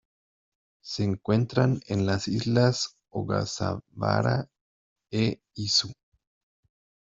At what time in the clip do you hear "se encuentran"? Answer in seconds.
0.83-1.79